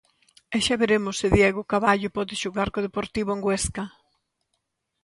[0.55, 3.83] E xa veremos se Diego Caballo pode xogar co Deportivo en Huesca.